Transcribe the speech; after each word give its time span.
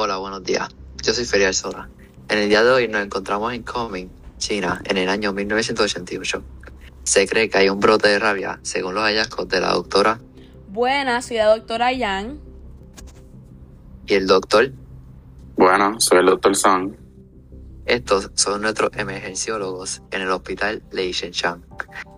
Hola, 0.00 0.18
buenos 0.18 0.44
días. 0.44 0.68
Yo 1.02 1.12
soy 1.12 1.24
Ferial 1.24 1.52
Sola. 1.52 1.88
En 2.28 2.38
el 2.38 2.48
día 2.48 2.62
de 2.62 2.70
hoy 2.70 2.86
nos 2.86 3.02
encontramos 3.02 3.52
en 3.52 3.64
Kunming, 3.64 4.08
China, 4.36 4.80
en 4.84 4.96
el 4.96 5.08
año 5.08 5.32
1988. 5.32 6.40
Se 7.02 7.26
cree 7.26 7.50
que 7.50 7.58
hay 7.58 7.68
un 7.68 7.80
brote 7.80 8.06
de 8.06 8.20
rabia, 8.20 8.60
según 8.62 8.94
los 8.94 9.02
hallazgos 9.02 9.48
de 9.48 9.60
la 9.60 9.72
doctora 9.72 10.20
Buenas, 10.68 11.26
soy 11.26 11.38
la 11.38 11.46
doctora 11.46 11.92
Yang. 11.92 12.38
y 14.06 14.14
el 14.14 14.28
doctor. 14.28 14.70
Bueno, 15.56 15.98
soy 15.98 16.18
el 16.18 16.26
doctor 16.26 16.54
Sang. 16.54 16.96
Estos 17.84 18.30
son 18.34 18.62
nuestros 18.62 18.90
emergenciólogos 18.96 20.02
en 20.12 20.22
el 20.22 20.30
hospital 20.30 20.80
Lei 20.92 21.10
Shenzhen. 21.10 21.66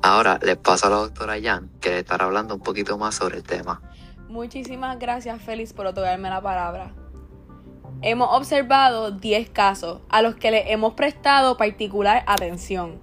Ahora 0.00 0.38
les 0.40 0.58
paso 0.58 0.86
a 0.86 0.90
la 0.90 0.96
doctora 0.98 1.38
Yang, 1.38 1.80
que 1.80 1.90
le 1.90 1.98
estará 1.98 2.26
hablando 2.26 2.54
un 2.54 2.60
poquito 2.60 2.96
más 2.98 3.16
sobre 3.16 3.38
el 3.38 3.42
tema. 3.42 3.82
Muchísimas 4.28 4.96
gracias, 5.00 5.42
Félix, 5.42 5.72
por 5.72 5.86
otorgarme 5.86 6.30
la 6.30 6.40
palabra. 6.40 6.94
Hemos 8.06 8.28
observado 8.32 9.12
10 9.12 9.48
casos 9.48 10.02
a 10.10 10.20
los 10.20 10.34
que 10.34 10.50
le 10.50 10.70
hemos 10.70 10.92
prestado 10.92 11.56
particular 11.56 12.22
atención. 12.26 13.00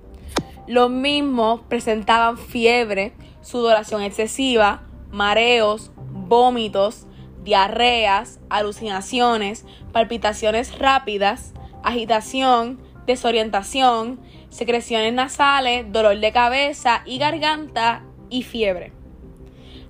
Los 0.68 0.92
mismos 0.92 1.62
presentaban 1.68 2.38
fiebre, 2.38 3.12
sudoración 3.42 4.04
excesiva, 4.04 4.84
mareos, 5.10 5.90
vómitos, 5.98 7.08
diarreas, 7.44 8.40
alucinaciones, 8.52 9.66
palpitaciones 9.92 10.78
rápidas, 10.78 11.56
agitación, 11.82 12.80
desorientación, 13.08 14.20
secreciones 14.50 15.14
nasales, 15.14 15.92
dolor 15.92 16.20
de 16.20 16.32
cabeza 16.32 17.02
y 17.08 17.18
garganta 17.18 18.04
y 18.30 18.44
fiebre. 18.44 19.01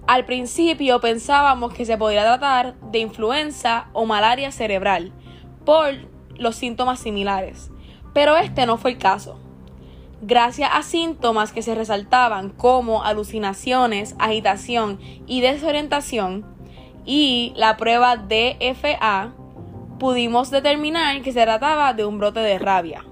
Al 0.08 0.26
principio 0.26 1.00
pensábamos 1.00 1.74
que 1.74 1.86
se 1.86 1.98
podría 1.98 2.24
tratar 2.24 2.76
de 2.92 3.00
influenza 3.00 3.88
o 3.94 4.06
malaria 4.06 4.52
cerebral 4.52 5.14
por 5.66 5.94
los 6.38 6.56
síntomas 6.56 7.00
similares, 7.00 7.72
pero 8.14 8.36
este 8.36 8.66
no 8.66 8.78
fue 8.78 8.92
el 8.92 8.98
caso. 8.98 9.40
Gracias 10.22 10.70
a 10.74 10.84
síntomas 10.84 11.52
que 11.52 11.62
se 11.62 11.76
resaltaban 11.76 12.50
como 12.50 13.04
alucinaciones, 13.04 14.16
agitación 14.20 15.00
y 15.28 15.42
desorientación 15.42 16.46
y 17.06 17.54
la 17.56 17.78
prueba 17.78 18.18
DFA, 18.18 19.34
pudimos 20.00 20.52
determinar 20.52 21.22
que 21.22 21.32
se 21.32 21.44
trataba 21.44 21.94
de 21.94 22.06
un 22.06 22.20
brote 22.20 22.40
de 22.40 22.60
rabia. 22.60 23.06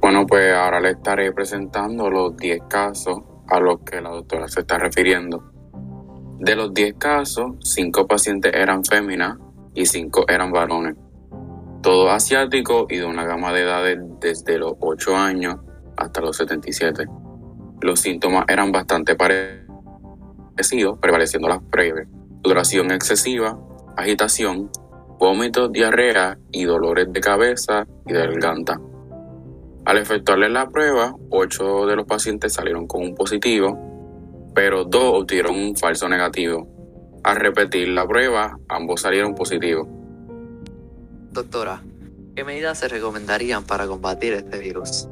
Bueno, 0.00 0.26
pues 0.26 0.52
ahora 0.52 0.80
le 0.80 0.90
estaré 0.90 1.32
presentando 1.32 2.10
los 2.10 2.36
10 2.36 2.62
casos 2.68 3.22
a 3.52 3.60
los 3.60 3.80
que 3.80 4.00
la 4.00 4.10
doctora 4.10 4.48
se 4.48 4.60
está 4.60 4.78
refiriendo. 4.78 5.44
De 6.38 6.56
los 6.56 6.72
10 6.74 6.94
casos, 6.94 7.52
5 7.60 8.06
pacientes 8.06 8.52
eran 8.54 8.84
féminas 8.84 9.38
y 9.74 9.86
5 9.86 10.24
eran 10.28 10.50
varones. 10.50 10.96
Todos 11.82 12.10
asiáticos 12.10 12.86
y 12.88 12.96
de 12.96 13.04
una 13.04 13.24
gama 13.24 13.52
de 13.52 13.62
edades 13.62 13.98
desde 14.20 14.58
los 14.58 14.74
8 14.80 15.16
años 15.16 15.56
hasta 15.96 16.20
los 16.20 16.36
77. 16.36 17.06
Los 17.80 18.00
síntomas 18.00 18.44
eran 18.48 18.72
bastante 18.72 19.14
parecidos, 19.16 20.98
prevaleciendo 20.98 21.48
las 21.48 21.60
breves. 21.68 22.08
Duración 22.42 22.90
excesiva, 22.90 23.58
agitación, 23.96 24.70
vómitos, 25.18 25.70
diarrea 25.72 26.38
y 26.50 26.64
dolores 26.64 27.12
de 27.12 27.20
cabeza 27.20 27.86
y 28.06 28.12
de 28.14 28.18
garganta. 28.20 28.80
Al 29.84 29.98
efectuarle 29.98 30.48
la 30.48 30.68
prueba, 30.68 31.16
8 31.30 31.86
de 31.86 31.96
los 31.96 32.06
pacientes 32.06 32.52
salieron 32.52 32.86
con 32.86 33.02
un 33.02 33.16
positivo, 33.16 33.76
pero 34.54 34.84
2 34.84 35.02
obtuvieron 35.22 35.56
un 35.56 35.74
falso 35.74 36.08
negativo. 36.08 36.68
Al 37.24 37.36
repetir 37.36 37.88
la 37.88 38.06
prueba, 38.06 38.58
ambos 38.68 39.00
salieron 39.00 39.34
positivos. 39.34 39.88
Doctora, 41.32 41.82
¿qué 42.36 42.44
medidas 42.44 42.78
se 42.78 42.86
recomendarían 42.86 43.64
para 43.64 43.88
combatir 43.88 44.34
este 44.34 44.60
virus? 44.60 45.08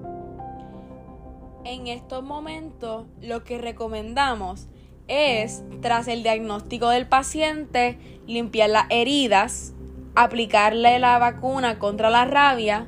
En 1.65 1.89
estos 1.89 2.23
momentos 2.23 3.07
lo 3.21 3.43
que 3.43 3.59
recomendamos 3.59 4.69
es, 5.09 5.65
tras 5.83 6.07
el 6.07 6.23
diagnóstico 6.23 6.91
del 6.91 7.09
paciente, 7.09 7.99
limpiar 8.29 8.71
las 8.71 8.87
heridas, 8.91 9.73
aplicarle 10.15 11.01
la 11.01 11.19
vacuna 11.19 11.81
contra 11.81 12.09
la 12.09 12.25
rabia 12.25 12.87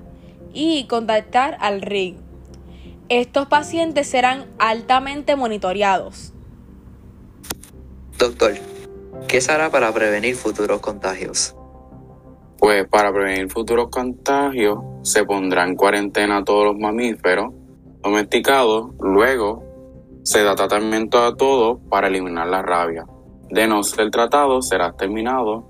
y 0.53 0.87
contactar 0.87 1.57
al 1.61 1.83
RIG. 1.83 2.17
Estos 3.09 3.47
pacientes 3.47 4.07
serán 4.07 4.47
altamente 4.59 5.37
monitoreados. 5.37 6.33
Doctor, 8.19 8.55
¿qué 9.29 9.41
se 9.41 9.53
hará 9.53 9.71
para 9.71 9.93
prevenir 9.93 10.37
futuros 10.37 10.81
contagios? 10.81 11.55
Pues 12.59 12.87
para 12.89 13.13
prevenir 13.13 13.51
futuros 13.51 13.89
contagios, 13.91 14.79
se 15.03 15.25
pondrá 15.25 15.65
en 15.65 15.75
cuarentena 15.75 16.45
todos 16.45 16.65
los 16.67 16.79
mamíferos 16.79 17.53
domesticados. 18.03 18.93
Luego, 19.01 19.65
se 20.23 20.45
da 20.45 20.55
tratamiento 20.55 21.25
a 21.25 21.37
todos 21.37 21.81
para 21.91 22.07
eliminar 22.07 22.47
la 22.47 22.63
rabia. 22.63 23.05
De 23.51 23.67
no 23.67 23.83
ser 23.83 24.11
tratado, 24.11 24.63
será 24.63 24.93
terminado 24.93 25.67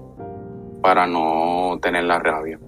para 0.83 1.07
no 1.07 1.79
tener 1.81 2.05
la 2.05 2.19
rabia. 2.19 2.61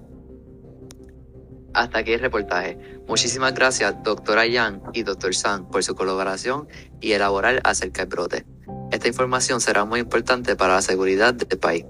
Hasta 1.75 1.99
aquí 1.99 2.13
el 2.13 2.21
reportaje. 2.21 2.77
Muchísimas 3.07 3.53
gracias, 3.53 4.01
doctora 4.01 4.45
Yang 4.45 4.81
y 4.93 5.03
doctor 5.03 5.35
Sang, 5.35 5.69
por 5.69 5.83
su 5.83 5.93
colaboración 5.93 6.67
y 7.01 7.11
elaborar 7.11 7.61
acerca 7.65 8.03
del 8.03 8.09
brote. 8.09 8.45
Esta 8.91 9.09
información 9.09 9.59
será 9.59 9.83
muy 9.83 9.99
importante 9.99 10.55
para 10.55 10.75
la 10.75 10.81
seguridad 10.81 11.33
del 11.33 11.59
país. 11.59 11.85